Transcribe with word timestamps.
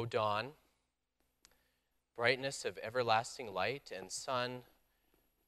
O 0.00 0.06
dawn, 0.06 0.52
brightness 2.16 2.64
of 2.64 2.78
everlasting 2.82 3.52
light, 3.52 3.92
and 3.94 4.10
sun 4.10 4.62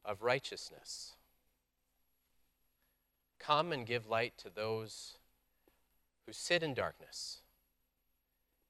of 0.04 0.20
righteousness. 0.20 1.14
Come 3.38 3.72
and 3.72 3.86
give 3.86 4.06
light 4.06 4.34
to 4.36 4.50
those 4.50 5.16
who 6.26 6.34
sit 6.34 6.62
in 6.62 6.74
darkness 6.74 7.40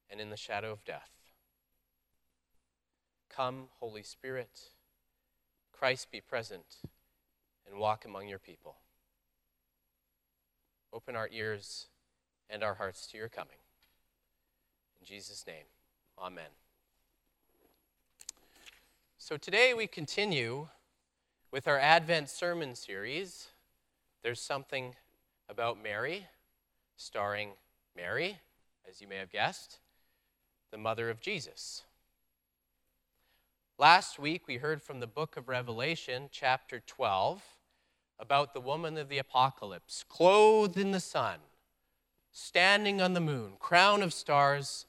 and 0.08 0.20
in 0.20 0.30
the 0.30 0.36
shadow 0.36 0.70
of 0.70 0.84
death. 0.84 1.10
Come, 3.28 3.64
Holy 3.80 4.04
Spirit, 4.04 4.70
Christ 5.72 6.12
be 6.12 6.20
present 6.20 6.76
and 7.68 7.80
walk 7.80 8.04
among 8.04 8.28
your 8.28 8.38
people. 8.38 8.76
Open 10.92 11.16
our 11.16 11.28
ears 11.32 11.88
and 12.48 12.62
our 12.62 12.74
hearts 12.74 13.08
to 13.08 13.18
your 13.18 13.28
coming. 13.28 13.61
Jesus' 15.12 15.44
name, 15.46 15.66
amen. 16.18 16.48
So 19.18 19.36
today 19.36 19.74
we 19.74 19.86
continue 19.86 20.68
with 21.50 21.68
our 21.68 21.78
Advent 21.78 22.30
sermon 22.30 22.74
series. 22.74 23.48
There's 24.22 24.40
something 24.40 24.94
about 25.50 25.82
Mary, 25.82 26.28
starring 26.96 27.50
Mary, 27.94 28.38
as 28.88 29.02
you 29.02 29.06
may 29.06 29.16
have 29.16 29.30
guessed, 29.30 29.80
the 30.70 30.78
mother 30.78 31.10
of 31.10 31.20
Jesus. 31.20 31.82
Last 33.78 34.18
week 34.18 34.48
we 34.48 34.56
heard 34.56 34.82
from 34.82 35.00
the 35.00 35.06
book 35.06 35.36
of 35.36 35.46
Revelation, 35.46 36.30
chapter 36.32 36.80
12, 36.86 37.42
about 38.18 38.54
the 38.54 38.62
woman 38.62 38.96
of 38.96 39.10
the 39.10 39.18
apocalypse, 39.18 40.06
clothed 40.08 40.78
in 40.78 40.90
the 40.90 41.00
sun, 41.00 41.36
standing 42.30 43.02
on 43.02 43.12
the 43.12 43.20
moon, 43.20 43.56
crown 43.60 44.00
of 44.00 44.14
stars 44.14 44.86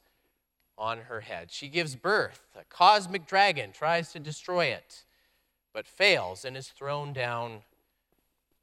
on 0.76 0.98
her 1.02 1.20
head. 1.20 1.50
She 1.50 1.68
gives 1.68 1.96
birth. 1.96 2.40
A 2.58 2.64
cosmic 2.64 3.26
dragon 3.26 3.72
tries 3.72 4.12
to 4.12 4.18
destroy 4.18 4.66
it, 4.66 5.04
but 5.72 5.86
fails 5.86 6.44
and 6.44 6.56
is 6.56 6.68
thrown 6.68 7.12
down 7.12 7.62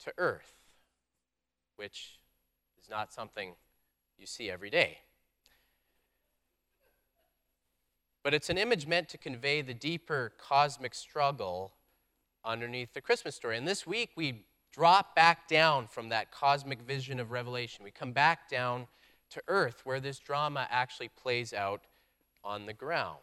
to 0.03 0.13
earth, 0.17 0.53
which 1.75 2.19
is 2.81 2.89
not 2.89 3.13
something 3.13 3.53
you 4.17 4.25
see 4.25 4.49
every 4.49 4.69
day. 4.69 4.99
But 8.23 8.33
it's 8.33 8.49
an 8.49 8.57
image 8.57 8.85
meant 8.85 9.09
to 9.09 9.17
convey 9.17 9.61
the 9.61 9.73
deeper 9.73 10.33
cosmic 10.37 10.93
struggle 10.93 11.73
underneath 12.45 12.93
the 12.93 13.01
Christmas 13.01 13.35
story. 13.35 13.57
And 13.57 13.67
this 13.67 13.87
week 13.87 14.11
we 14.15 14.45
drop 14.71 15.15
back 15.15 15.47
down 15.47 15.87
from 15.87 16.09
that 16.09 16.31
cosmic 16.31 16.81
vision 16.81 17.19
of 17.19 17.31
Revelation. 17.31 17.83
We 17.83 17.91
come 17.91 18.11
back 18.11 18.47
down 18.47 18.87
to 19.31 19.41
earth 19.47 19.81
where 19.85 19.99
this 19.99 20.19
drama 20.19 20.67
actually 20.69 21.09
plays 21.09 21.53
out 21.53 21.81
on 22.43 22.65
the 22.65 22.73
ground. 22.73 23.17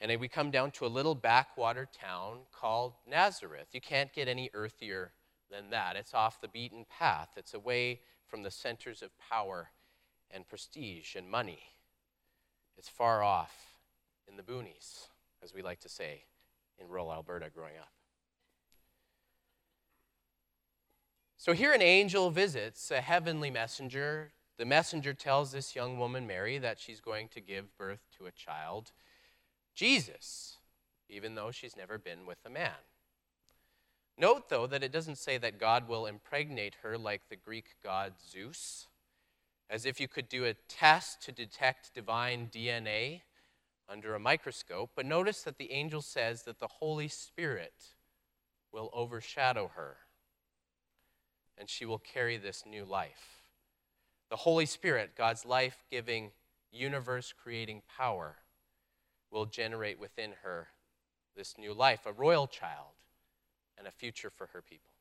And 0.00 0.18
we 0.18 0.28
come 0.28 0.50
down 0.50 0.70
to 0.72 0.86
a 0.86 0.88
little 0.88 1.14
backwater 1.14 1.86
town 1.92 2.38
called 2.52 2.94
Nazareth. 3.06 3.68
You 3.72 3.82
can't 3.82 4.12
get 4.12 4.28
any 4.28 4.48
earthier 4.54 5.12
than 5.50 5.70
that. 5.70 5.96
It's 5.96 6.14
off 6.14 6.40
the 6.40 6.48
beaten 6.48 6.86
path, 6.88 7.30
it's 7.36 7.54
away 7.54 8.00
from 8.26 8.42
the 8.42 8.50
centers 8.50 9.02
of 9.02 9.10
power 9.18 9.70
and 10.30 10.48
prestige 10.48 11.16
and 11.16 11.28
money. 11.28 11.60
It's 12.78 12.88
far 12.88 13.22
off 13.22 13.76
in 14.28 14.36
the 14.36 14.42
boonies, 14.42 15.08
as 15.42 15.52
we 15.52 15.60
like 15.60 15.80
to 15.80 15.88
say 15.88 16.24
in 16.78 16.88
rural 16.88 17.12
Alberta 17.12 17.50
growing 17.52 17.76
up. 17.78 17.90
So 21.36 21.52
here 21.52 21.72
an 21.72 21.82
angel 21.82 22.30
visits 22.30 22.90
a 22.90 23.00
heavenly 23.00 23.50
messenger 23.50 24.32
the 24.60 24.66
messenger 24.66 25.14
tells 25.14 25.52
this 25.52 25.74
young 25.74 25.98
woman, 25.98 26.26
Mary, 26.26 26.58
that 26.58 26.78
she's 26.78 27.00
going 27.00 27.28
to 27.28 27.40
give 27.40 27.78
birth 27.78 28.02
to 28.18 28.26
a 28.26 28.30
child, 28.30 28.92
Jesus, 29.74 30.58
even 31.08 31.34
though 31.34 31.50
she's 31.50 31.78
never 31.78 31.96
been 31.96 32.26
with 32.26 32.36
a 32.44 32.50
man. 32.50 32.84
Note, 34.18 34.50
though, 34.50 34.66
that 34.66 34.82
it 34.82 34.92
doesn't 34.92 35.16
say 35.16 35.38
that 35.38 35.58
God 35.58 35.88
will 35.88 36.04
impregnate 36.04 36.76
her 36.82 36.98
like 36.98 37.22
the 37.30 37.36
Greek 37.36 37.76
god 37.82 38.12
Zeus, 38.30 38.86
as 39.70 39.86
if 39.86 39.98
you 39.98 40.06
could 40.06 40.28
do 40.28 40.44
a 40.44 40.52
test 40.68 41.22
to 41.22 41.32
detect 41.32 41.94
divine 41.94 42.50
DNA 42.52 43.22
under 43.88 44.14
a 44.14 44.20
microscope. 44.20 44.90
But 44.94 45.06
notice 45.06 45.42
that 45.44 45.56
the 45.56 45.72
angel 45.72 46.02
says 46.02 46.42
that 46.42 46.58
the 46.58 46.68
Holy 46.68 47.08
Spirit 47.08 47.94
will 48.74 48.90
overshadow 48.92 49.70
her, 49.74 49.96
and 51.56 51.70
she 51.70 51.86
will 51.86 51.98
carry 51.98 52.36
this 52.36 52.64
new 52.66 52.84
life. 52.84 53.39
The 54.30 54.36
Holy 54.36 54.66
Spirit, 54.66 55.16
God's 55.16 55.44
life 55.44 55.84
giving, 55.90 56.30
universe 56.72 57.34
creating 57.36 57.82
power, 57.96 58.36
will 59.30 59.44
generate 59.44 59.98
within 59.98 60.32
her 60.42 60.68
this 61.36 61.56
new 61.58 61.74
life, 61.74 62.06
a 62.06 62.12
royal 62.12 62.46
child, 62.46 62.94
and 63.76 63.86
a 63.86 63.90
future 63.90 64.30
for 64.30 64.46
her 64.52 64.62
people. 64.62 64.92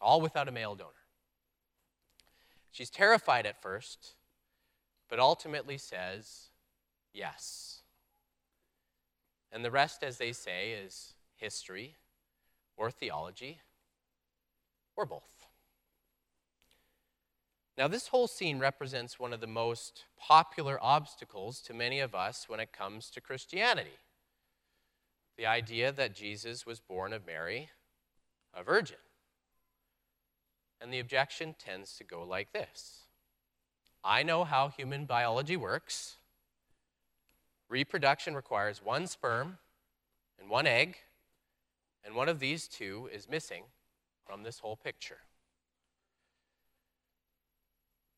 All 0.00 0.20
without 0.20 0.48
a 0.48 0.52
male 0.52 0.74
donor. 0.74 0.90
She's 2.72 2.90
terrified 2.90 3.46
at 3.46 3.62
first, 3.62 4.14
but 5.08 5.20
ultimately 5.20 5.78
says 5.78 6.50
yes. 7.12 7.82
And 9.52 9.64
the 9.64 9.70
rest, 9.70 10.02
as 10.02 10.18
they 10.18 10.32
say, 10.32 10.72
is 10.72 11.14
history 11.36 11.94
or 12.76 12.90
theology 12.90 13.60
or 14.96 15.06
both. 15.06 15.33
Now, 17.76 17.88
this 17.88 18.08
whole 18.08 18.28
scene 18.28 18.60
represents 18.60 19.18
one 19.18 19.32
of 19.32 19.40
the 19.40 19.48
most 19.48 20.04
popular 20.16 20.78
obstacles 20.80 21.60
to 21.62 21.74
many 21.74 21.98
of 21.98 22.14
us 22.14 22.48
when 22.48 22.60
it 22.60 22.72
comes 22.72 23.10
to 23.10 23.20
Christianity 23.20 23.98
the 25.36 25.46
idea 25.46 25.90
that 25.92 26.14
Jesus 26.14 26.64
was 26.64 26.80
born 26.80 27.12
of 27.12 27.26
Mary, 27.26 27.70
a 28.54 28.62
virgin. 28.62 28.98
And 30.80 30.92
the 30.92 31.00
objection 31.00 31.54
tends 31.58 31.96
to 31.96 32.04
go 32.04 32.22
like 32.22 32.52
this 32.52 33.04
I 34.02 34.22
know 34.22 34.44
how 34.44 34.68
human 34.68 35.06
biology 35.06 35.56
works. 35.56 36.16
Reproduction 37.68 38.34
requires 38.34 38.84
one 38.84 39.06
sperm 39.06 39.58
and 40.38 40.50
one 40.50 40.66
egg, 40.66 40.96
and 42.04 42.14
one 42.14 42.28
of 42.28 42.38
these 42.38 42.68
two 42.68 43.08
is 43.12 43.28
missing 43.28 43.64
from 44.26 44.42
this 44.42 44.58
whole 44.58 44.76
picture. 44.76 45.18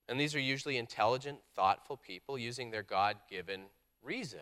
And 0.08 0.20
these 0.20 0.34
are 0.34 0.40
usually 0.40 0.76
intelligent, 0.76 1.38
thoughtful 1.54 1.96
people 1.96 2.38
using 2.38 2.70
their 2.70 2.82
God 2.82 3.16
given 3.28 3.62
reason. 4.02 4.40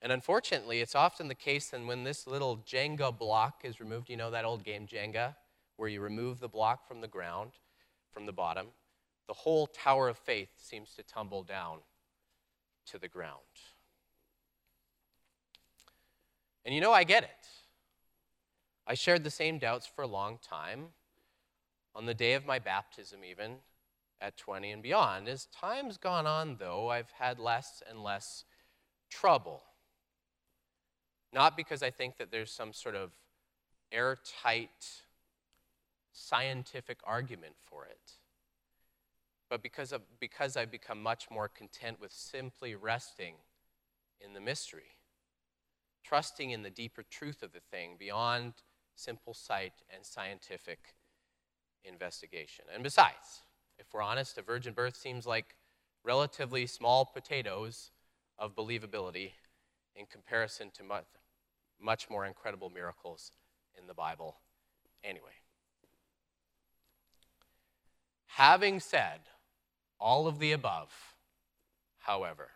And 0.00 0.12
unfortunately, 0.12 0.80
it's 0.80 0.94
often 0.94 1.28
the 1.28 1.34
case 1.34 1.70
that 1.70 1.84
when 1.84 2.04
this 2.04 2.26
little 2.26 2.58
Jenga 2.58 3.16
block 3.16 3.62
is 3.64 3.80
removed, 3.80 4.08
you 4.08 4.16
know 4.16 4.30
that 4.30 4.44
old 4.44 4.62
game 4.62 4.86
Jenga, 4.86 5.34
where 5.76 5.88
you 5.88 6.00
remove 6.00 6.38
the 6.38 6.48
block 6.48 6.86
from 6.86 7.00
the 7.00 7.08
ground, 7.08 7.52
from 8.12 8.26
the 8.26 8.32
bottom, 8.32 8.68
the 9.26 9.34
whole 9.34 9.66
tower 9.66 10.08
of 10.08 10.16
faith 10.16 10.50
seems 10.56 10.94
to 10.94 11.02
tumble 11.02 11.42
down 11.42 11.78
to 12.86 12.98
the 12.98 13.08
ground. 13.08 13.40
And 16.64 16.74
you 16.74 16.80
know, 16.80 16.92
I 16.92 17.04
get 17.04 17.24
it. 17.24 17.48
I 18.86 18.94
shared 18.94 19.24
the 19.24 19.30
same 19.30 19.58
doubts 19.58 19.86
for 19.86 20.02
a 20.02 20.06
long 20.06 20.38
time. 20.40 20.86
On 21.94 22.06
the 22.06 22.14
day 22.14 22.34
of 22.34 22.44
my 22.44 22.58
baptism, 22.58 23.24
even, 23.24 23.56
at 24.20 24.36
20 24.36 24.70
and 24.70 24.82
beyond. 24.82 25.28
As 25.28 25.46
time's 25.46 25.98
gone 25.98 26.26
on, 26.26 26.56
though, 26.58 26.88
I've 26.88 27.10
had 27.10 27.38
less 27.38 27.82
and 27.88 28.02
less 28.02 28.44
trouble. 29.10 29.62
Not 31.32 31.56
because 31.56 31.82
I 31.82 31.90
think 31.90 32.16
that 32.18 32.30
there's 32.30 32.50
some 32.50 32.72
sort 32.72 32.94
of 32.94 33.10
airtight 33.92 35.02
scientific 36.12 36.98
argument 37.04 37.54
for 37.62 37.84
it, 37.84 38.12
but 39.50 39.62
because, 39.62 39.92
of, 39.92 40.02
because 40.18 40.56
I've 40.56 40.70
become 40.70 41.02
much 41.02 41.30
more 41.30 41.48
content 41.48 42.00
with 42.00 42.10
simply 42.10 42.74
resting 42.74 43.34
in 44.20 44.32
the 44.32 44.40
mystery, 44.40 44.96
trusting 46.04 46.50
in 46.50 46.62
the 46.62 46.70
deeper 46.70 47.04
truth 47.08 47.42
of 47.42 47.52
the 47.52 47.60
thing 47.60 47.96
beyond 47.98 48.54
simple 48.94 49.34
sight 49.34 49.74
and 49.94 50.04
scientific 50.04 50.94
investigation. 51.84 52.64
And 52.72 52.82
besides, 52.82 53.42
if 53.78 53.86
we're 53.92 54.02
honest, 54.02 54.38
a 54.38 54.42
virgin 54.42 54.72
birth 54.72 54.96
seems 54.96 55.26
like 55.26 55.56
relatively 56.02 56.66
small 56.66 57.04
potatoes 57.04 57.90
of 58.38 58.54
believability 58.54 59.32
in 59.94 60.06
comparison 60.06 60.70
to 60.72 60.82
much, 60.82 61.04
much 61.80 62.10
more 62.10 62.24
incredible 62.26 62.70
miracles 62.70 63.32
in 63.78 63.86
the 63.86 63.94
Bible 63.94 64.36
anyway. 65.04 65.24
Having 68.26 68.80
said 68.80 69.20
all 69.98 70.26
of 70.26 70.38
the 70.38 70.52
above, 70.52 70.92
however, 72.00 72.50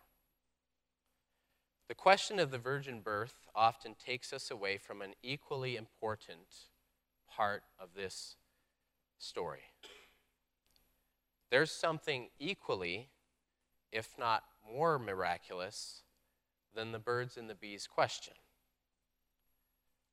the 1.89 1.95
question 1.95 2.39
of 2.39 2.51
the 2.51 2.59
virgin 2.59 3.01
birth 3.01 3.49
often 3.55 3.95
takes 3.95 4.33
us 4.33 4.51
away 4.51 4.77
from 4.79 5.03
an 5.03 5.15
equally 5.23 5.77
important 5.77 6.69
part 7.29 7.65
of 7.81 7.95
this 7.97 8.37
story 9.19 9.70
there's 11.51 11.71
something 11.71 12.29
equally 12.39 13.11
if 13.93 14.15
not 14.19 14.45
more 14.73 14.99
miraculous, 14.99 16.03
than 16.75 16.93
the 16.93 16.99
birds 16.99 17.37
and 17.37 17.51
the 17.51 17.55
bees 17.55 17.89
question. 17.93 18.35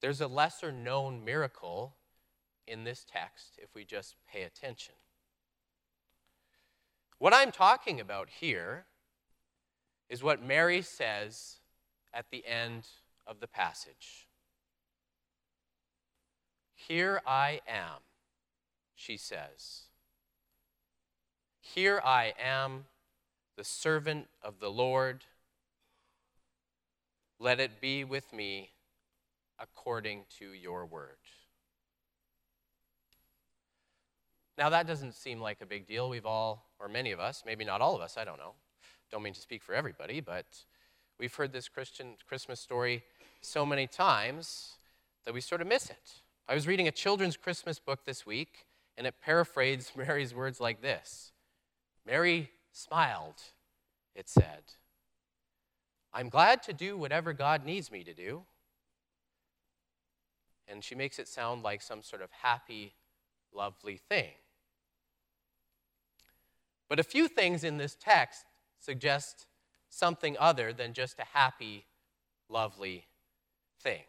There's 0.01 0.21
a 0.21 0.27
lesser 0.27 0.71
known 0.71 1.23
miracle 1.23 1.95
in 2.67 2.83
this 2.83 3.05
text 3.05 3.59
if 3.61 3.73
we 3.75 3.85
just 3.85 4.15
pay 4.31 4.43
attention. 4.43 4.95
What 7.19 7.33
I'm 7.33 7.51
talking 7.51 7.99
about 7.99 8.29
here 8.29 8.85
is 10.09 10.23
what 10.23 10.43
Mary 10.43 10.81
says 10.81 11.57
at 12.13 12.29
the 12.31 12.45
end 12.45 12.87
of 13.25 13.39
the 13.39 13.47
passage. 13.47 14.27
Here 16.73 17.21
I 17.25 17.61
am, 17.67 18.01
she 18.95 19.17
says. 19.17 19.86
Here 21.75 22.01
I 22.03 22.33
am, 22.41 22.85
the 23.57 23.63
servant 23.63 24.27
of 24.41 24.59
the 24.59 24.69
Lord. 24.69 25.25
Let 27.39 27.59
it 27.59 27.81
be 27.81 28.03
with 28.03 28.31
me 28.31 28.71
according 29.59 30.23
to 30.39 30.53
your 30.53 30.85
word. 30.85 31.17
Now, 34.57 34.69
that 34.69 34.87
doesn't 34.87 35.13
seem 35.13 35.41
like 35.41 35.61
a 35.61 35.65
big 35.65 35.85
deal. 35.85 36.09
We've 36.09 36.25
all, 36.25 36.65
or 36.79 36.87
many 36.87 37.11
of 37.11 37.19
us, 37.19 37.43
maybe 37.45 37.65
not 37.65 37.81
all 37.81 37.95
of 37.95 38.01
us, 38.01 38.17
I 38.17 38.23
don't 38.23 38.39
know. 38.39 38.53
Don't 39.11 39.21
mean 39.21 39.33
to 39.33 39.41
speak 39.41 39.61
for 39.61 39.75
everybody, 39.75 40.21
but 40.21 40.45
we've 41.19 41.35
heard 41.35 41.51
this 41.51 41.67
Christian 41.67 42.15
Christmas 42.27 42.59
story 42.59 43.03
so 43.41 43.65
many 43.65 43.87
times 43.87 44.77
that 45.25 45.33
we 45.33 45.41
sort 45.41 45.61
of 45.61 45.67
miss 45.67 45.89
it. 45.89 46.21
I 46.47 46.55
was 46.55 46.65
reading 46.65 46.87
a 46.87 46.91
children's 46.91 47.35
Christmas 47.35 47.77
book 47.77 48.05
this 48.05 48.25
week, 48.25 48.65
and 48.97 49.05
it 49.05 49.15
paraphrased 49.21 49.91
Mary's 49.97 50.33
words 50.33 50.59
like 50.59 50.81
this 50.81 51.33
Mary 52.07 52.49
smiled, 52.71 53.41
it 54.15 54.29
said. 54.29 54.63
I'm 56.13 56.29
glad 56.29 56.63
to 56.63 56.73
do 56.73 56.97
whatever 56.97 57.33
God 57.33 57.65
needs 57.65 57.91
me 57.91 58.05
to 58.05 58.13
do. 58.13 58.43
And 60.69 60.83
she 60.83 60.95
makes 60.95 61.19
it 61.19 61.27
sound 61.27 61.63
like 61.63 61.81
some 61.81 62.01
sort 62.01 62.21
of 62.21 62.29
happy, 62.31 62.93
lovely 63.53 63.97
thing. 63.97 64.31
But 66.87 66.99
a 66.99 67.03
few 67.03 67.27
things 67.27 67.65
in 67.65 67.77
this 67.77 67.97
text 67.99 68.45
suggest 68.79 69.45
something 69.89 70.37
other 70.39 70.71
than 70.71 70.93
just 70.93 71.19
a 71.19 71.25
happy, 71.37 71.85
lovely 72.49 73.05
thing. 73.81 74.03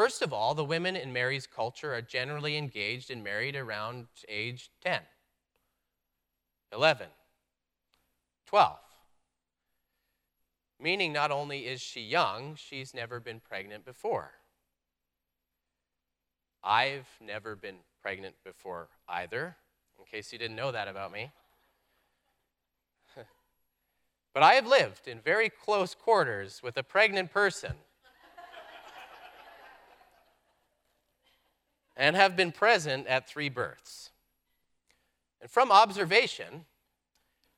First 0.00 0.22
of 0.22 0.32
all, 0.32 0.54
the 0.54 0.64
women 0.64 0.96
in 0.96 1.12
Mary's 1.12 1.46
culture 1.46 1.92
are 1.92 2.00
generally 2.00 2.56
engaged 2.56 3.10
and 3.10 3.22
married 3.22 3.54
around 3.54 4.06
age 4.30 4.70
10, 4.82 4.98
11, 6.72 7.08
12. 8.46 8.78
Meaning, 10.80 11.12
not 11.12 11.30
only 11.30 11.66
is 11.66 11.82
she 11.82 12.00
young, 12.00 12.54
she's 12.54 12.94
never 12.94 13.20
been 13.20 13.40
pregnant 13.40 13.84
before. 13.84 14.30
I've 16.64 17.10
never 17.20 17.54
been 17.54 17.80
pregnant 18.00 18.36
before 18.42 18.88
either 19.06 19.54
in 19.98 20.06
case 20.06 20.32
you 20.32 20.38
didn't 20.38 20.56
know 20.56 20.72
that 20.72 20.88
about 20.88 21.12
me. 21.12 21.30
but 24.32 24.42
I 24.42 24.54
have 24.54 24.66
lived 24.66 25.06
in 25.06 25.20
very 25.20 25.50
close 25.50 25.94
quarters 25.94 26.62
with 26.62 26.78
a 26.78 26.82
pregnant 26.82 27.30
person 27.30 27.74
and 32.00 32.16
have 32.16 32.34
been 32.34 32.50
present 32.50 33.06
at 33.06 33.28
three 33.28 33.50
births. 33.50 34.10
And 35.42 35.50
from 35.50 35.70
observation, 35.70 36.64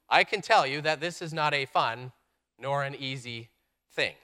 I 0.09 0.25
can 0.25 0.43
tell 0.43 0.67
you 0.67 0.81
that 0.81 1.01
this 1.01 1.23
is 1.23 1.33
not 1.33 1.55
a 1.55 1.65
fun 1.65 2.11
nor 2.59 2.83
an 2.83 2.97
easy 2.97 3.51
thing. 3.93 4.17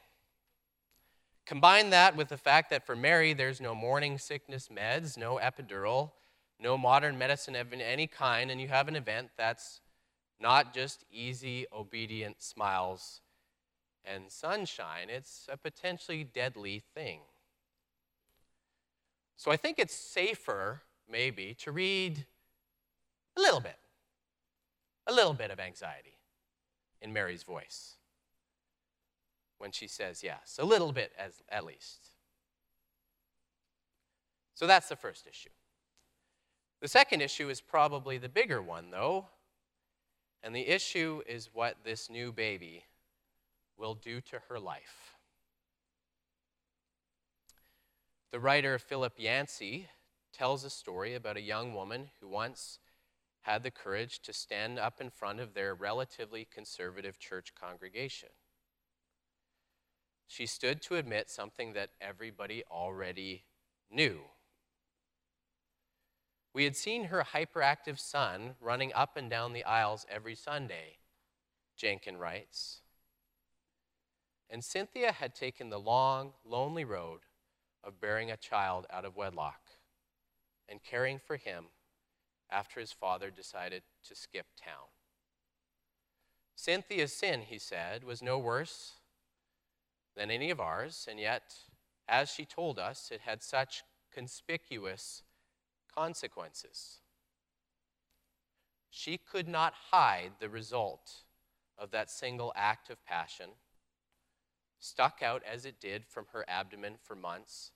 Combine 1.47 1.91
that 1.91 2.17
with 2.17 2.29
the 2.29 2.37
fact 2.37 2.69
that 2.71 2.85
for 2.85 2.97
Mary, 2.97 3.33
there's 3.33 3.61
no 3.61 3.77
morning 3.77 4.19
sickness 4.19 4.69
meds, 4.69 5.17
no 5.17 5.37
epidural, 5.37 6.11
no 6.59 6.77
modern 6.77 7.17
medicine 7.17 7.55
of 7.55 7.73
any 7.73 8.09
kind, 8.09 8.51
and 8.51 8.61
you 8.61 8.67
have 8.67 8.89
an 8.89 8.97
event 8.97 9.31
that's 9.39 9.81
not 10.41 10.75
just 10.75 11.05
easy, 11.13 11.65
obedient 11.73 12.43
smiles 12.43 13.21
and 14.05 14.33
sunshine, 14.33 15.11
it's 15.11 15.47
a 15.49 15.57
potentially 15.57 16.25
deadly 16.25 16.83
thing. 16.93 17.21
So 19.39 19.53
I 19.53 19.57
think 19.57 19.79
it's 19.79 19.95
safer, 19.95 20.83
maybe, 21.09 21.55
to 21.61 21.71
read 21.71 22.27
a 23.37 23.41
little 23.41 23.61
bit, 23.61 23.79
a 25.07 25.13
little 25.13 25.33
bit 25.33 25.53
of 25.53 25.61
anxiety 25.61 26.19
in 27.01 27.13
Mary's 27.13 27.45
voice 27.45 27.95
when 29.59 29.71
she 29.71 29.87
says 29.87 30.25
yes, 30.25 30.59
a 30.61 30.65
little 30.65 30.91
bit 30.91 31.13
as, 31.17 31.41
at 31.49 31.65
least. 31.65 32.11
So 34.55 34.67
that's 34.67 34.89
the 34.89 34.97
first 34.97 35.29
issue. 35.29 35.51
The 36.81 36.89
second 36.89 37.21
issue 37.21 37.49
is 37.49 37.61
probably 37.61 38.19
the 38.19 38.29
bigger 38.29 38.61
one, 38.61 38.91
though, 38.91 39.27
and 40.43 40.55
the 40.55 40.67
issue 40.67 41.23
is 41.29 41.49
what 41.53 41.77
this 41.85 42.11
new 42.11 42.33
baby 42.33 42.85
will 43.77 43.95
do 43.95 44.21
to 44.21 44.41
her 44.49 44.59
life. 44.59 45.18
The 48.31 48.41
writer 48.41 48.79
Philip 48.79 49.15
Yancey 49.17 49.89
tells 50.33 50.65
a 50.65 50.71
story 50.71 51.15
about 51.15 51.37
a 51.37 51.43
young 51.43 51.75
woman 51.75 52.11
who 52.21 52.29
once 52.29 52.79
had 53.43 53.63
the 53.63 53.71
courage 53.71 54.21
to 54.21 54.33
stand 54.33 54.79
up 54.79 55.01
in 55.01 55.11
front 55.11 55.41
of 55.41 55.55
their 55.55 55.75
relatively 55.75 56.45
conservative 56.45 57.19
church 57.19 57.55
congregation. 57.59 58.29
She 60.27 60.45
stood 60.45 60.83
to 60.83 60.97
admit 60.97 61.31
something 61.31 61.73
that 61.73 61.91
everybody 62.01 62.63
already 62.71 63.45
knew 63.91 64.25
we 66.59 66.65
had 66.65 66.77
seen 66.77 67.05
her 67.05 67.23
hyperactive 67.23 68.01
son 68.01 68.57
running 68.61 68.93
up 68.93 69.17
and 69.17 69.31
down 69.31 69.53
the 69.53 69.63
aisles 69.63 70.05
every 70.11 70.35
Sunday, 70.35 70.99
Jenkin 71.77 72.17
writes. 72.17 72.81
And 74.51 74.65
Cynthia 74.65 75.13
had 75.13 75.37
taken 75.37 75.69
the 75.69 75.79
long, 75.79 76.33
lonely 76.45 76.85
road 76.85 77.21
of 77.85 78.01
bearing 78.01 78.31
a 78.31 78.37
child 78.37 78.87
out 78.91 79.05
of 79.05 79.17
wedlock 79.17 79.61
and 80.69 80.83
caring 80.83 81.19
for 81.19 81.37
him 81.37 81.67
after 82.51 82.81
his 82.81 82.93
father 82.93 83.31
decided 83.31 83.83
to 84.07 84.15
skip 84.15 84.47
town. 84.57 84.89
Cynthia's 86.57 87.13
sin, 87.13 87.43
he 87.43 87.59
said, 87.59 88.05
was 88.05 88.23
no 88.23 88.39
worse 88.39 88.95
than 90.17 90.31
any 90.31 90.51
of 90.51 90.61
ours, 90.61 91.07
and 91.09 91.21
yet, 91.21 91.55
as 92.09 92.31
she 92.31 92.45
told 92.45 92.79
us, 92.79 93.11
it 93.13 93.21
had 93.21 93.43
such 93.43 93.85
conspicuous 94.13 95.23
consequences. 95.95 96.99
She 98.91 99.19
could 99.19 99.47
not 99.47 99.75
hide 99.91 100.33
the 100.41 100.49
result 100.49 101.23
of 101.79 101.93
that 101.93 102.11
single 102.11 102.53
act 102.57 102.91
of 102.91 103.05
passion, 103.05 103.51
stuck 104.79 105.23
out 105.23 105.43
as 105.51 105.65
it 105.65 105.81
did 105.81 106.07
from 106.07 106.27
her 106.33 106.45
abdomen 106.49 106.95
for 107.03 107.15
months 107.15 107.73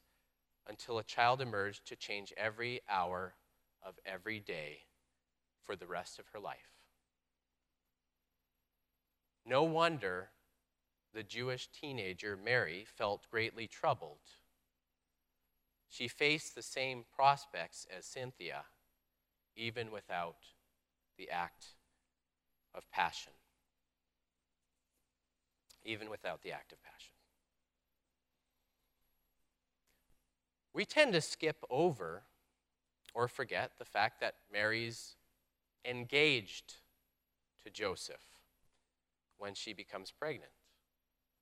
until 0.68 0.98
a 0.98 1.04
child 1.04 1.40
emerged 1.40 1.86
to 1.86 1.96
change 1.96 2.32
every 2.36 2.80
hour 2.88 3.34
of 3.84 3.98
every 4.06 4.38
day 4.38 4.82
for 5.62 5.74
the 5.74 5.86
rest 5.86 6.18
of 6.18 6.28
her 6.32 6.38
life. 6.38 6.70
No 9.44 9.64
wonder 9.64 10.30
the 11.12 11.22
Jewish 11.22 11.68
teenager 11.68 12.36
Mary 12.36 12.86
felt 12.86 13.28
greatly 13.30 13.66
troubled 13.66 14.20
she 15.92 16.08
faced 16.08 16.54
the 16.54 16.62
same 16.62 17.04
prospects 17.14 17.86
as 17.94 18.06
Cynthia, 18.06 18.64
even 19.54 19.90
without 19.90 20.38
the 21.18 21.28
act 21.28 21.74
of 22.74 22.90
passion. 22.90 23.34
Even 25.84 26.08
without 26.08 26.42
the 26.42 26.52
act 26.52 26.72
of 26.72 26.82
passion. 26.82 27.12
We 30.72 30.84
tend 30.84 31.12
to 31.12 31.20
skip 31.20 31.64
over 31.68 32.22
or 33.14 33.28
forget 33.28 33.72
the 33.78 33.84
fact 33.84 34.20
that 34.20 34.36
Mary's 34.50 35.16
engaged 35.84 36.74
to 37.64 37.70
Joseph 37.70 38.24
when 39.38 39.54
she 39.54 39.72
becomes 39.72 40.10
pregnant. 40.10 40.52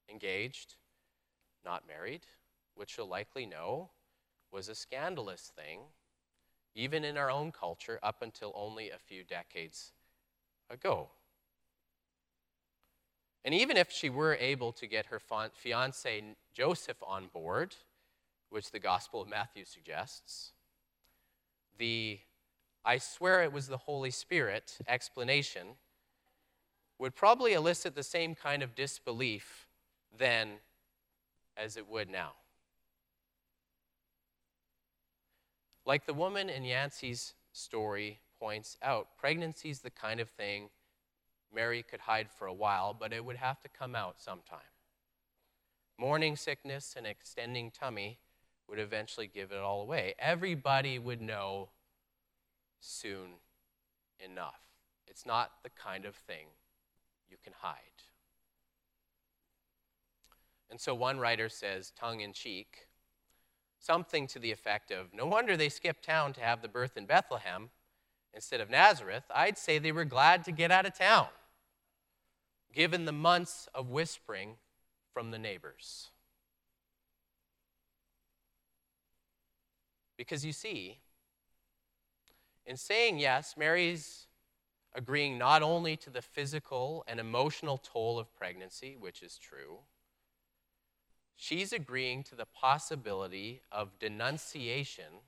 Engaged, 0.08 0.74
not 1.64 1.86
married, 1.86 2.26
which 2.74 2.96
you'll 2.96 3.06
likely 3.06 3.46
know 3.46 3.90
was 4.50 4.68
a 4.68 4.74
scandalous 4.74 5.52
thing, 5.54 5.80
even 6.74 7.04
in 7.04 7.16
our 7.16 7.30
own 7.30 7.52
culture, 7.52 8.00
up 8.02 8.22
until 8.22 8.52
only 8.56 8.90
a 8.90 8.98
few 8.98 9.22
decades 9.22 9.92
ago. 10.68 11.10
And 13.44 13.54
even 13.54 13.76
if 13.76 13.90
she 13.90 14.10
were 14.10 14.34
able 14.34 14.72
to 14.72 14.86
get 14.86 15.06
her 15.06 15.20
fiance 15.54 16.22
Joseph 16.52 16.98
on 17.02 17.28
board, 17.32 17.74
which 18.50 18.70
the 18.70 18.78
Gospel 18.78 19.22
of 19.22 19.28
Matthew 19.28 19.64
suggests, 19.64 20.52
the 21.78 22.18
I 22.84 22.98
swear 22.98 23.42
it 23.42 23.52
was 23.52 23.66
the 23.66 23.76
Holy 23.76 24.10
Spirit 24.10 24.78
explanation 24.88 25.66
would 26.98 27.14
probably 27.14 27.52
elicit 27.52 27.94
the 27.94 28.02
same 28.02 28.34
kind 28.34 28.62
of 28.62 28.74
disbelief 28.74 29.66
then 30.16 30.48
as 31.56 31.76
it 31.76 31.88
would 31.88 32.10
now. 32.10 32.32
Like 35.86 36.06
the 36.06 36.14
woman 36.14 36.48
in 36.48 36.64
Yancey's 36.64 37.34
story 37.52 38.20
points 38.38 38.76
out, 38.82 39.08
pregnancy 39.18 39.70
is 39.70 39.80
the 39.80 39.90
kind 39.90 40.20
of 40.20 40.28
thing 40.30 40.68
Mary 41.54 41.82
could 41.82 42.00
hide 42.00 42.30
for 42.30 42.46
a 42.46 42.52
while, 42.52 42.94
but 42.98 43.12
it 43.12 43.24
would 43.24 43.36
have 43.36 43.60
to 43.60 43.68
come 43.68 43.94
out 43.94 44.20
sometime. 44.20 44.58
Morning 45.98 46.36
sickness 46.36 46.94
and 46.96 47.06
extending 47.06 47.70
tummy 47.70 48.18
would 48.68 48.78
eventually 48.78 49.26
give 49.26 49.52
it 49.52 49.58
all 49.58 49.82
away. 49.82 50.14
Everybody 50.18 50.98
would 50.98 51.20
know 51.20 51.70
soon 52.80 53.40
enough. 54.18 54.60
It's 55.06 55.26
not 55.26 55.52
the 55.62 55.70
kind 55.70 56.04
of 56.04 56.14
thing 56.14 56.46
you 57.28 57.36
can 57.42 57.52
hide. 57.60 57.74
And 60.70 60.80
so 60.80 60.94
one 60.94 61.18
writer 61.18 61.48
says, 61.48 61.92
tongue 61.98 62.20
in 62.20 62.32
cheek, 62.32 62.86
something 63.80 64.26
to 64.28 64.38
the 64.38 64.52
effect 64.52 64.92
of 64.92 65.12
No 65.12 65.26
wonder 65.26 65.56
they 65.56 65.68
skipped 65.68 66.04
town 66.04 66.32
to 66.34 66.40
have 66.40 66.62
the 66.62 66.68
birth 66.68 66.96
in 66.96 67.06
Bethlehem 67.06 67.70
instead 68.32 68.60
of 68.60 68.70
Nazareth. 68.70 69.24
I'd 69.34 69.58
say 69.58 69.78
they 69.78 69.92
were 69.92 70.04
glad 70.04 70.44
to 70.44 70.52
get 70.52 70.70
out 70.70 70.86
of 70.86 70.96
town, 70.96 71.26
given 72.72 73.04
the 73.04 73.12
months 73.12 73.68
of 73.74 73.90
whispering 73.90 74.56
from 75.12 75.30
the 75.30 75.38
neighbors. 75.38 76.10
Because 80.16 80.44
you 80.44 80.52
see, 80.52 80.98
in 82.66 82.76
saying 82.76 83.18
yes, 83.18 83.54
Mary's 83.56 84.26
agreeing 84.94 85.38
not 85.38 85.62
only 85.62 85.96
to 85.96 86.10
the 86.10 86.22
physical 86.22 87.04
and 87.08 87.18
emotional 87.18 87.78
toll 87.78 88.18
of 88.18 88.34
pregnancy, 88.34 88.96
which 88.98 89.22
is 89.22 89.38
true, 89.38 89.78
she's 91.36 91.72
agreeing 91.72 92.22
to 92.24 92.34
the 92.34 92.46
possibility 92.46 93.62
of 93.72 93.98
denunciation 93.98 95.22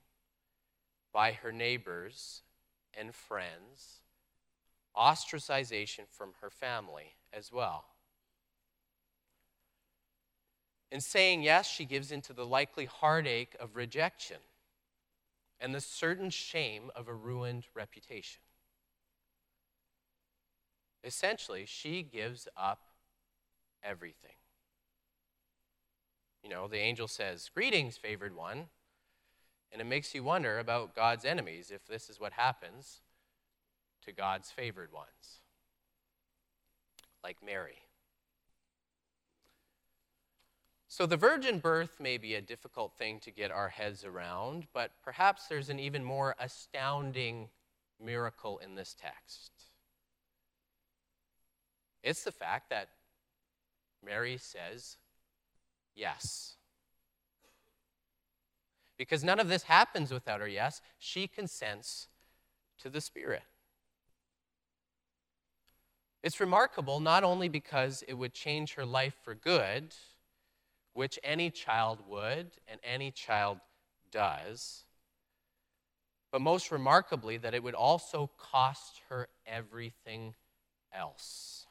by 1.12 1.32
her 1.32 1.52
neighbors 1.52 2.42
and 2.94 3.14
friends, 3.14 4.00
ostracization 4.96 6.02
from 6.11 6.32
her 6.40 6.50
family 6.50 7.14
as 7.32 7.52
well. 7.52 7.84
In 10.90 11.00
saying 11.00 11.42
yes, 11.42 11.66
she 11.66 11.84
gives 11.84 12.12
into 12.12 12.32
the 12.32 12.44
likely 12.44 12.84
heartache 12.84 13.56
of 13.58 13.76
rejection 13.76 14.38
and 15.58 15.74
the 15.74 15.80
certain 15.80 16.28
shame 16.28 16.90
of 16.94 17.08
a 17.08 17.14
ruined 17.14 17.66
reputation. 17.74 18.42
Essentially, 21.04 21.64
she 21.66 22.02
gives 22.02 22.46
up 22.56 22.80
everything. 23.82 24.36
You 26.42 26.50
know, 26.50 26.68
the 26.68 26.78
angel 26.78 27.08
says, 27.08 27.50
Greetings, 27.54 27.96
favored 27.96 28.34
one. 28.34 28.66
And 29.70 29.80
it 29.80 29.84
makes 29.84 30.14
you 30.14 30.22
wonder 30.22 30.58
about 30.58 30.94
God's 30.94 31.24
enemies 31.24 31.70
if 31.70 31.86
this 31.86 32.10
is 32.10 32.20
what 32.20 32.34
happens 32.34 33.00
to 34.04 34.12
God's 34.12 34.50
favored 34.50 34.92
ones, 34.92 35.40
like 37.22 37.38
Mary. 37.44 37.78
So, 40.88 41.06
the 41.06 41.16
virgin 41.16 41.58
birth 41.58 42.00
may 42.00 42.18
be 42.18 42.34
a 42.34 42.42
difficult 42.42 42.92
thing 42.98 43.18
to 43.20 43.30
get 43.30 43.50
our 43.50 43.70
heads 43.70 44.04
around, 44.04 44.66
but 44.74 44.90
perhaps 45.02 45.46
there's 45.46 45.70
an 45.70 45.80
even 45.80 46.04
more 46.04 46.36
astounding 46.38 47.48
miracle 47.98 48.58
in 48.58 48.74
this 48.74 48.94
text. 49.00 49.52
It's 52.02 52.24
the 52.24 52.32
fact 52.32 52.68
that 52.68 52.88
Mary 54.04 54.36
says 54.36 54.98
yes. 55.94 56.56
Because 58.98 59.24
none 59.24 59.40
of 59.40 59.48
this 59.48 59.62
happens 59.64 60.12
without 60.12 60.40
her 60.40 60.48
yes. 60.48 60.80
She 60.98 61.26
consents 61.26 62.08
to 62.78 62.90
the 62.90 63.00
Spirit. 63.00 63.42
It's 66.22 66.40
remarkable 66.40 67.00
not 67.00 67.24
only 67.24 67.48
because 67.48 68.04
it 68.06 68.14
would 68.14 68.32
change 68.32 68.74
her 68.74 68.84
life 68.84 69.14
for 69.24 69.34
good 69.34 69.94
which 70.94 71.18
any 71.24 71.50
child 71.50 72.00
would 72.06 72.50
and 72.68 72.78
any 72.84 73.10
child 73.10 73.58
does. 74.10 74.84
But 76.30 76.40
most 76.40 76.70
remarkably, 76.70 77.36
that 77.38 77.54
it 77.54 77.62
would 77.62 77.74
also 77.74 78.30
cost 78.38 79.00
her 79.08 79.28
everything 79.46 80.34
else. 80.92 81.66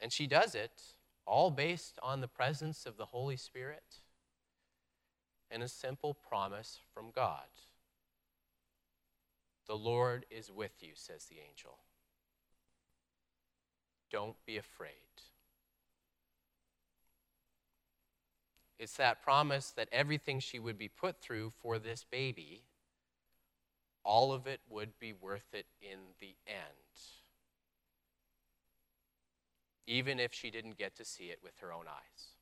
And 0.00 0.12
she 0.12 0.26
does 0.26 0.54
it 0.54 0.82
all 1.26 1.50
based 1.50 1.98
on 2.02 2.20
the 2.20 2.28
presence 2.28 2.86
of 2.86 2.96
the 2.96 3.06
Holy 3.06 3.36
Spirit 3.36 4.00
and 5.50 5.62
a 5.62 5.68
simple 5.68 6.14
promise 6.14 6.80
from 6.92 7.10
God. 7.14 7.46
The 9.72 9.78
Lord 9.78 10.26
is 10.30 10.52
with 10.52 10.82
you, 10.82 10.90
says 10.92 11.24
the 11.24 11.36
angel. 11.48 11.78
Don't 14.10 14.36
be 14.44 14.58
afraid. 14.58 14.90
It's 18.78 18.98
that 18.98 19.22
promise 19.22 19.70
that 19.70 19.88
everything 19.90 20.40
she 20.40 20.58
would 20.58 20.76
be 20.76 20.88
put 20.88 21.22
through 21.22 21.54
for 21.62 21.78
this 21.78 22.04
baby, 22.04 22.64
all 24.04 24.34
of 24.34 24.46
it 24.46 24.60
would 24.68 24.98
be 25.00 25.14
worth 25.14 25.54
it 25.54 25.64
in 25.80 26.00
the 26.20 26.34
end. 26.46 26.92
Even 29.86 30.20
if 30.20 30.34
she 30.34 30.50
didn't 30.50 30.76
get 30.76 30.94
to 30.96 31.04
see 31.06 31.30
it 31.30 31.38
with 31.42 31.56
her 31.60 31.72
own 31.72 31.86
eyes. 31.88 32.34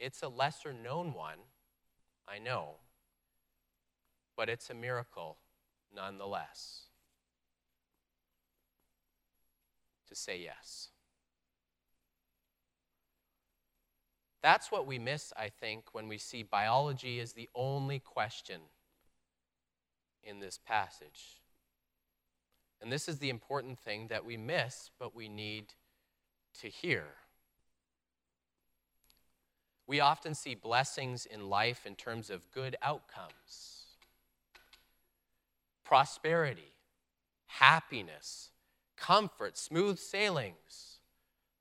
It's 0.00 0.22
a 0.24 0.28
lesser 0.28 0.72
known 0.72 1.12
one, 1.12 1.38
I 2.28 2.38
know, 2.38 2.76
but 4.36 4.48
it's 4.48 4.70
a 4.70 4.74
miracle 4.74 5.38
nonetheless. 5.94 6.84
to 10.14 10.20
say 10.20 10.40
yes. 10.40 10.90
That's 14.42 14.70
what 14.70 14.86
we 14.86 14.98
miss, 14.98 15.32
I 15.36 15.48
think, 15.48 15.86
when 15.92 16.06
we 16.06 16.18
see 16.18 16.42
biology 16.42 17.18
as 17.18 17.32
the 17.32 17.48
only 17.54 17.98
question 17.98 18.60
in 20.22 20.40
this 20.40 20.58
passage. 20.58 21.40
And 22.80 22.92
this 22.92 23.08
is 23.08 23.18
the 23.18 23.30
important 23.30 23.78
thing 23.78 24.08
that 24.08 24.24
we 24.24 24.36
miss, 24.36 24.90
but 24.98 25.16
we 25.16 25.28
need 25.28 25.72
to 26.60 26.68
hear. 26.68 27.04
We 29.86 30.00
often 30.00 30.34
see 30.34 30.54
blessings 30.54 31.26
in 31.26 31.48
life 31.50 31.84
in 31.86 31.94
terms 31.94 32.30
of 32.30 32.50
good 32.52 32.76
outcomes, 32.82 33.84
prosperity, 35.84 36.72
happiness, 37.46 38.50
comfort, 38.96 39.58
smooth 39.58 39.98
sailings, 39.98 40.98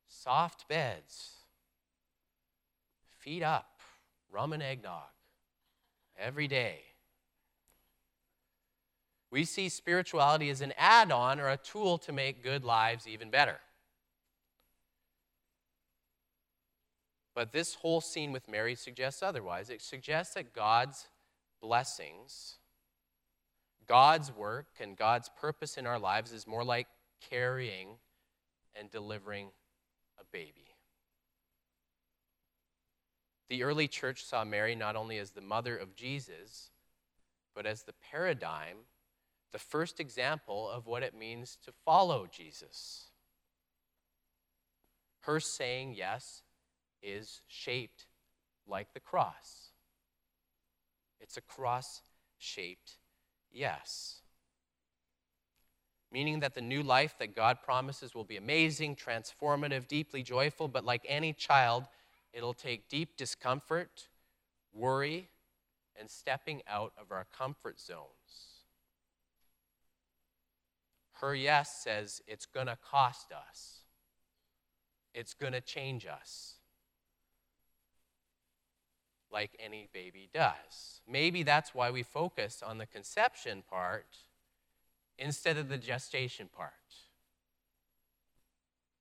soft 0.08 0.68
beds, 0.70 1.32
feet 3.20 3.44
up, 3.44 3.82
rum 4.32 4.54
and 4.54 4.64
eggnog 4.64 5.12
every 6.18 6.48
day. 6.48 6.80
We 9.32 9.46
see 9.46 9.68
spirituality 9.68 10.50
as 10.50 10.62
an 10.62 10.74
add 10.78 11.12
on 11.12 11.40
or 11.40 11.50
a 11.50 11.58
tool 11.58 11.98
to 12.00 12.12
make 12.14 12.44
good 12.44 12.64
lives 12.64 13.08
even 13.08 13.32
better. 13.32 13.60
But 17.36 17.52
this 17.52 17.76
whole 17.76 18.02
scene 18.02 18.32
with 18.32 18.48
Mary 18.48 18.76
suggests 18.76 19.24
otherwise. 19.24 19.70
It 19.70 19.82
suggests 19.82 20.36
that 20.36 20.54
God's 20.54 21.08
blessings, 21.62 22.58
God's 23.88 24.32
work, 24.32 24.68
and 24.80 24.96
God's 24.96 25.30
purpose 25.40 25.78
in 25.78 25.88
our 25.88 25.98
lives 25.98 26.32
is 26.32 26.46
more 26.46 26.64
like 26.64 26.88
carrying 27.30 27.98
and 28.76 28.92
delivering 28.92 29.50
a 30.20 30.24
baby. 30.32 30.76
The 33.50 33.64
early 33.64 33.88
church 33.88 34.24
saw 34.24 34.44
Mary 34.44 34.76
not 34.76 34.96
only 34.96 35.18
as 35.18 35.32
the 35.32 35.42
mother 35.42 35.76
of 35.76 35.96
Jesus, 35.96 36.70
but 37.56 37.66
as 37.66 37.84
the 37.84 37.94
paradigm, 38.12 38.78
the 39.52 39.60
first 39.60 40.00
example 40.00 40.70
of 40.70 40.88
what 40.88 41.04
it 41.04 41.16
means 41.16 41.58
to 41.66 41.72
follow 41.86 42.28
Jesus. 42.28 43.10
Her 45.22 45.40
saying 45.40 45.94
yes 45.96 46.43
is 47.04 47.42
shaped 47.48 48.06
like 48.66 48.94
the 48.94 49.00
cross. 49.00 49.72
It's 51.20 51.38
a 51.38 51.42
cross 51.42 52.02
shaped 52.38 52.98
yes 53.52 54.24
meaning 56.14 56.42
that 56.42 56.54
the 56.54 56.62
new 56.62 56.84
life 56.84 57.16
that 57.18 57.36
God 57.36 57.58
promises 57.64 58.14
will 58.14 58.24
be 58.24 58.38
amazing, 58.38 58.96
transformative, 58.96 59.88
deeply 59.88 60.22
joyful, 60.22 60.68
but 60.68 60.86
like 60.86 61.04
any 61.10 61.34
child, 61.34 61.86
it'll 62.32 62.54
take 62.54 62.88
deep 62.88 63.18
discomfort, 63.18 64.10
worry, 64.72 65.30
and 66.00 66.10
stepping 66.10 66.62
out 66.70 66.94
of 67.02 67.12
our 67.12 67.26
comfort 67.36 67.80
zones. 67.80 68.06
Her 71.14 71.34
yes 71.34 71.84
says 71.84 72.22
it's 72.28 72.46
going 72.46 72.68
to 72.68 72.78
cost 72.90 73.32
us, 73.32 73.80
it's 75.16 75.34
going 75.34 75.54
to 75.54 75.62
change 75.62 76.06
us 76.06 76.56
like 79.34 79.52
any 79.60 79.90
baby 79.92 80.30
does. 80.34 81.02
Maybe 81.10 81.44
that's 81.44 81.74
why 81.74 81.92
we 81.92 82.04
focus 82.04 82.64
on 82.66 82.78
the 82.78 82.86
conception 82.86 83.64
part 83.68 84.06
instead 85.18 85.58
of 85.58 85.68
the 85.68 85.78
gestation 85.78 86.48
part. 86.56 86.72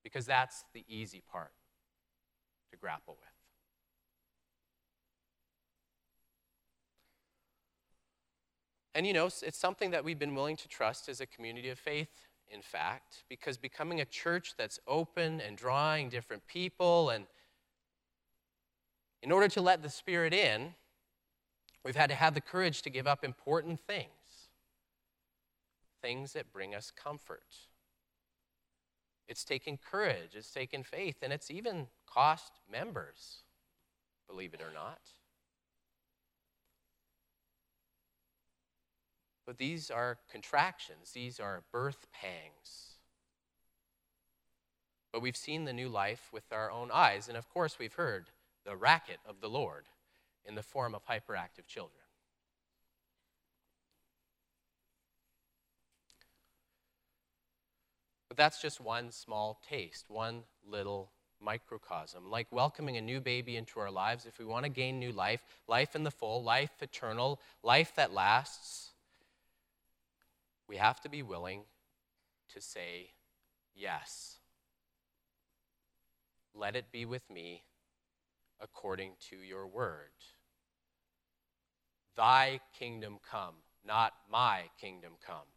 Because 0.03 0.25
that's 0.25 0.65
the 0.73 0.83
easy 0.89 1.21
part 1.31 1.53
to 2.71 2.77
grapple 2.77 3.15
with. 3.19 3.29
And 8.95 9.07
you 9.07 9.13
know, 9.13 9.25
it's 9.25 9.57
something 9.57 9.91
that 9.91 10.03
we've 10.03 10.19
been 10.19 10.35
willing 10.35 10.57
to 10.57 10.67
trust 10.67 11.09
as 11.09 11.19
a 11.19 11.25
community 11.25 11.69
of 11.69 11.79
faith, 11.79 12.09
in 12.47 12.61
fact, 12.61 13.23
because 13.27 13.57
becoming 13.57 14.01
a 14.01 14.05
church 14.05 14.53
that's 14.57 14.79
open 14.87 15.41
and 15.41 15.57
drawing 15.57 16.09
different 16.09 16.45
people 16.47 17.09
and 17.09 17.25
in 19.23 19.31
order 19.31 19.47
to 19.47 19.61
let 19.61 19.81
the 19.81 19.89
Spirit 19.89 20.33
in, 20.33 20.73
we've 21.85 21.95
had 21.95 22.09
to 22.09 22.15
have 22.15 22.33
the 22.33 22.41
courage 22.41 22.81
to 22.81 22.89
give 22.89 23.07
up 23.07 23.23
important 23.23 23.79
things, 23.79 24.49
things 26.01 26.33
that 26.33 26.51
bring 26.51 26.75
us 26.75 26.91
comfort. 26.91 27.55
It's 29.29 29.45
taken 29.45 29.77
courage, 29.77 30.35
it's 30.35 30.51
taken 30.51 30.83
faith, 30.83 31.15
and 31.21 31.31
it's 31.31 31.49
even 31.49 31.87
cost 32.05 32.51
members, 32.69 33.43
believe 34.27 34.53
it 34.53 34.59
or 34.61 34.73
not. 34.73 34.99
But 39.45 39.57
these 39.57 39.89
are 39.89 40.17
contractions, 40.29 41.11
these 41.13 41.39
are 41.39 41.63
birth 41.71 42.07
pangs. 42.11 42.97
But 45.13 45.21
we've 45.21 45.37
seen 45.37 45.63
the 45.63 45.73
new 45.73 45.87
life 45.87 46.29
with 46.33 46.51
our 46.51 46.69
own 46.69 46.91
eyes, 46.91 47.29
and 47.29 47.37
of 47.37 47.47
course, 47.49 47.79
we've 47.79 47.93
heard 47.93 48.25
the 48.65 48.75
racket 48.75 49.19
of 49.25 49.41
the 49.41 49.49
Lord 49.49 49.85
in 50.45 50.55
the 50.55 50.63
form 50.63 50.95
of 50.95 51.05
hyperactive 51.05 51.67
children. 51.67 51.99
But 58.27 58.37
that's 58.37 58.61
just 58.61 58.81
one 58.81 59.11
small 59.11 59.59
taste, 59.69 60.05
one 60.09 60.43
little 60.67 61.11
microcosm. 61.39 62.31
Like 62.31 62.47
welcoming 62.51 62.97
a 62.97 63.01
new 63.01 63.21
baby 63.21 63.57
into 63.57 63.79
our 63.79 63.91
lives, 63.91 64.25
if 64.25 64.39
we 64.39 64.45
want 64.45 64.65
to 64.65 64.69
gain 64.69 64.99
new 64.99 65.11
life, 65.11 65.41
life 65.67 65.95
in 65.95 66.03
the 66.03 66.11
full, 66.11 66.43
life 66.43 66.71
eternal, 66.81 67.39
life 67.61 67.93
that 67.95 68.13
lasts, 68.13 68.91
we 70.67 70.77
have 70.77 70.99
to 71.01 71.09
be 71.09 71.21
willing 71.21 71.61
to 72.53 72.61
say 72.61 73.11
yes. 73.75 74.37
Let 76.55 76.75
it 76.75 76.91
be 76.91 77.05
with 77.05 77.29
me 77.29 77.63
according 78.61 79.13
to 79.29 79.37
your 79.37 79.67
word. 79.67 80.11
Thy 82.15 82.59
kingdom 82.77 83.19
come, 83.29 83.55
not 83.85 84.13
my 84.31 84.63
kingdom 84.79 85.13
come. 85.25 85.47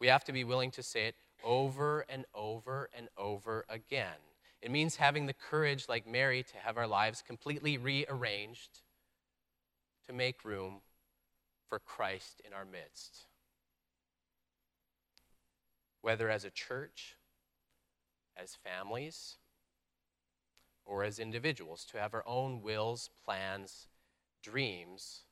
We 0.00 0.08
have 0.08 0.24
to 0.24 0.32
be 0.32 0.44
willing 0.44 0.72
to 0.72 0.82
say 0.82 1.06
it 1.06 1.14
over 1.44 2.04
and 2.08 2.24
over 2.34 2.88
and 2.96 3.08
over 3.16 3.64
again. 3.68 4.18
It 4.60 4.70
means 4.70 4.96
having 4.96 5.26
the 5.26 5.34
courage, 5.34 5.86
like 5.88 6.06
Mary, 6.06 6.42
to 6.42 6.56
have 6.58 6.76
our 6.76 6.86
lives 6.86 7.22
completely 7.26 7.78
rearranged 7.78 8.80
to 10.06 10.12
make 10.12 10.44
room 10.44 10.80
for 11.68 11.78
Christ 11.78 12.40
in 12.44 12.52
our 12.52 12.64
midst. 12.64 13.26
Whether 16.00 16.28
as 16.28 16.44
a 16.44 16.50
church, 16.50 17.16
as 18.36 18.56
families, 18.64 19.36
or 20.84 21.04
as 21.04 21.18
individuals, 21.18 21.84
to 21.84 21.98
have 21.98 22.14
our 22.14 22.24
own 22.26 22.62
wills, 22.62 23.10
plans, 23.24 23.88
dreams 24.42 25.22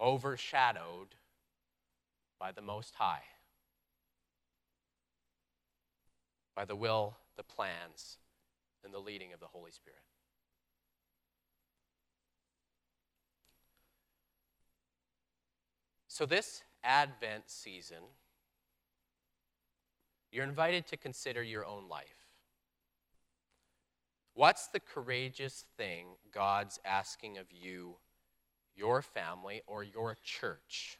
overshadowed 0.00 1.14
by 2.38 2.52
the 2.52 2.62
Most 2.62 2.94
High, 2.94 3.22
by 6.56 6.64
the 6.64 6.76
will, 6.76 7.16
the 7.36 7.42
plans, 7.42 8.18
and 8.84 8.92
the 8.92 8.98
leading 8.98 9.32
of 9.32 9.40
the 9.40 9.46
Holy 9.46 9.70
Spirit. 9.70 10.00
So, 16.08 16.26
this 16.26 16.62
Advent 16.82 17.44
season, 17.46 18.02
you're 20.32 20.44
invited 20.44 20.86
to 20.88 20.96
consider 20.96 21.42
your 21.42 21.64
own 21.64 21.88
life. 21.88 22.19
What's 24.40 24.68
the 24.68 24.80
courageous 24.80 25.66
thing 25.76 26.06
God's 26.32 26.80
asking 26.82 27.36
of 27.36 27.52
you, 27.52 27.96
your 28.74 29.02
family, 29.02 29.60
or 29.66 29.84
your 29.84 30.16
church 30.24 30.98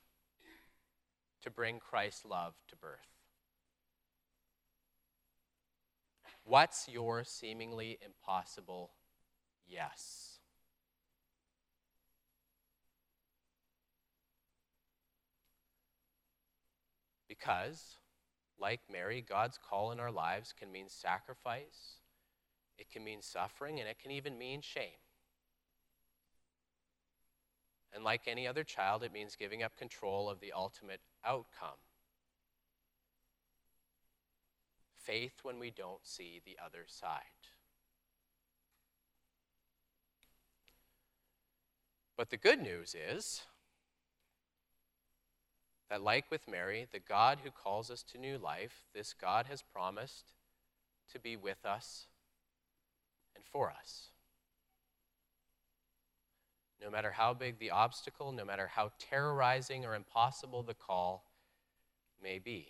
to 1.40 1.48
bring 1.48 1.78
Christ's 1.78 2.26
love 2.26 2.52
to 2.68 2.76
birth? 2.76 2.98
What's 6.44 6.86
your 6.86 7.24
seemingly 7.24 7.98
impossible 8.04 8.90
yes? 9.66 10.40
Because, 17.26 17.96
like 18.58 18.80
Mary, 18.92 19.24
God's 19.26 19.56
call 19.56 19.92
in 19.92 19.98
our 19.98 20.12
lives 20.12 20.52
can 20.52 20.70
mean 20.70 20.90
sacrifice 20.90 21.99
it 22.80 22.90
can 22.90 23.04
mean 23.04 23.20
suffering, 23.20 23.78
and 23.78 23.86
it 23.86 23.98
can 23.98 24.10
even 24.10 24.38
mean 24.38 24.62
shame. 24.62 24.98
And 27.92 28.02
like 28.02 28.22
any 28.26 28.48
other 28.48 28.64
child, 28.64 29.02
it 29.02 29.12
means 29.12 29.36
giving 29.36 29.62
up 29.62 29.76
control 29.76 30.30
of 30.30 30.40
the 30.40 30.52
ultimate 30.56 31.02
outcome. 31.22 31.76
Faith 34.96 35.40
when 35.42 35.58
we 35.58 35.70
don't 35.70 36.06
see 36.06 36.40
the 36.42 36.56
other 36.64 36.84
side. 36.86 37.20
But 42.16 42.30
the 42.30 42.36
good 42.38 42.62
news 42.62 42.94
is 42.94 43.42
that, 45.90 46.02
like 46.02 46.30
with 46.30 46.48
Mary, 46.48 46.86
the 46.90 46.98
God 46.98 47.40
who 47.44 47.50
calls 47.50 47.90
us 47.90 48.02
to 48.04 48.18
new 48.18 48.38
life, 48.38 48.84
this 48.94 49.12
God 49.12 49.46
has 49.50 49.62
promised 49.62 50.32
to 51.12 51.18
be 51.18 51.36
with 51.36 51.66
us 51.66 52.06
and 53.40 53.46
for 53.50 53.70
us. 53.70 54.08
No 56.82 56.90
matter 56.90 57.12
how 57.12 57.34
big 57.34 57.58
the 57.58 57.70
obstacle, 57.70 58.32
no 58.32 58.44
matter 58.44 58.66
how 58.66 58.92
terrorizing 58.98 59.84
or 59.84 59.94
impossible 59.94 60.62
the 60.62 60.74
call 60.74 61.24
may 62.22 62.38
be. 62.38 62.68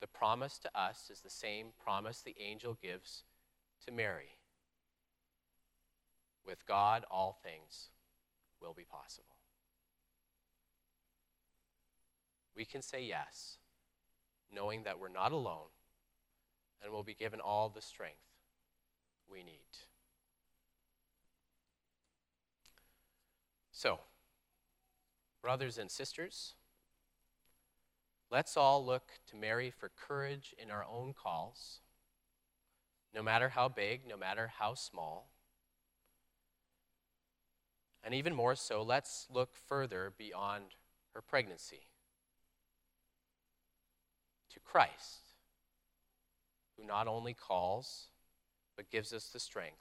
The 0.00 0.06
promise 0.06 0.58
to 0.58 0.78
us 0.78 1.10
is 1.10 1.20
the 1.20 1.30
same 1.30 1.68
promise 1.82 2.20
the 2.20 2.36
angel 2.38 2.76
gives 2.80 3.24
to 3.86 3.92
Mary. 3.92 4.38
With 6.46 6.66
God, 6.66 7.04
all 7.10 7.38
things 7.42 7.88
will 8.60 8.74
be 8.74 8.84
possible. 8.84 9.36
We 12.54 12.64
can 12.64 12.82
say 12.82 13.02
yes, 13.02 13.58
knowing 14.52 14.84
that 14.84 14.98
we're 14.98 15.08
not 15.08 15.32
alone 15.32 15.68
and 16.82 16.92
will 16.92 17.02
be 17.02 17.14
given 17.14 17.40
all 17.40 17.70
the 17.70 17.80
strength 17.80 18.33
we 19.30 19.42
need. 19.42 19.58
So, 23.70 24.00
brothers 25.42 25.78
and 25.78 25.90
sisters, 25.90 26.54
let's 28.30 28.56
all 28.56 28.84
look 28.84 29.10
to 29.28 29.36
Mary 29.36 29.70
for 29.70 29.90
courage 29.90 30.54
in 30.56 30.70
our 30.70 30.84
own 30.84 31.12
calls, 31.12 31.80
no 33.14 33.22
matter 33.22 33.50
how 33.50 33.68
big, 33.68 34.06
no 34.06 34.16
matter 34.16 34.52
how 34.58 34.74
small. 34.74 35.30
And 38.02 38.14
even 38.14 38.34
more 38.34 38.54
so, 38.54 38.82
let's 38.82 39.26
look 39.32 39.56
further 39.56 40.12
beyond 40.16 40.76
her 41.14 41.22
pregnancy 41.22 41.88
to 44.52 44.60
Christ, 44.60 45.32
who 46.76 46.86
not 46.86 47.08
only 47.08 47.34
calls, 47.34 48.08
but 48.76 48.90
gives 48.90 49.12
us 49.12 49.28
the 49.28 49.40
strength 49.40 49.76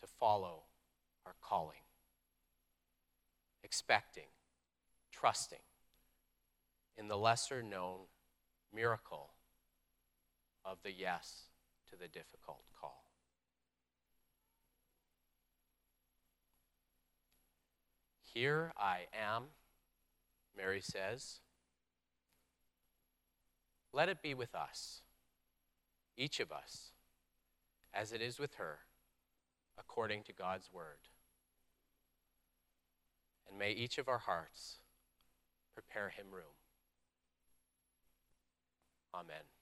to 0.00 0.06
follow 0.06 0.62
our 1.24 1.34
calling, 1.40 1.84
expecting, 3.62 4.28
trusting 5.12 5.60
in 6.96 7.08
the 7.08 7.16
lesser 7.16 7.62
known 7.62 8.00
miracle 8.72 9.30
of 10.64 10.78
the 10.82 10.92
yes 10.92 11.44
to 11.90 11.96
the 11.96 12.08
difficult 12.08 12.62
call. 12.80 13.04
Here 18.22 18.72
I 18.76 19.06
am, 19.12 19.44
Mary 20.56 20.80
says. 20.80 21.40
Let 23.92 24.08
it 24.08 24.22
be 24.22 24.34
with 24.34 24.56
us, 24.56 25.02
each 26.16 26.40
of 26.40 26.50
us, 26.50 26.93
as 27.94 28.12
it 28.12 28.20
is 28.20 28.38
with 28.38 28.54
her, 28.54 28.80
according 29.78 30.24
to 30.24 30.32
God's 30.32 30.70
word. 30.72 31.08
And 33.48 33.58
may 33.58 33.72
each 33.72 33.98
of 33.98 34.08
our 34.08 34.18
hearts 34.18 34.78
prepare 35.74 36.10
him 36.10 36.26
room. 36.30 36.56
Amen. 39.14 39.53